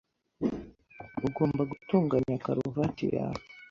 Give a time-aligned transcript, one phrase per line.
[1.27, 3.41] Ugomba gutunganya karuvati yawe.